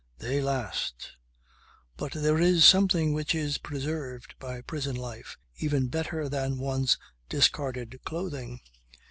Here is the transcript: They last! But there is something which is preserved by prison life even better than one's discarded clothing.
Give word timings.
They 0.17 0.41
last! 0.41 1.11
But 1.95 2.13
there 2.13 2.39
is 2.39 2.65
something 2.65 3.13
which 3.13 3.35
is 3.35 3.59
preserved 3.59 4.33
by 4.39 4.61
prison 4.61 4.95
life 4.95 5.37
even 5.59 5.89
better 5.89 6.27
than 6.27 6.57
one's 6.57 6.97
discarded 7.29 7.99
clothing. 8.03 8.61